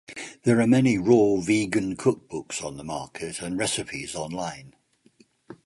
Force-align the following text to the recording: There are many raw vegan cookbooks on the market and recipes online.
There 0.45 0.59
are 0.59 0.65
many 0.65 0.97
raw 0.97 1.35
vegan 1.41 1.95
cookbooks 1.95 2.65
on 2.65 2.77
the 2.77 2.83
market 2.83 3.39
and 3.39 3.55
recipes 3.55 4.15
online. 4.15 4.73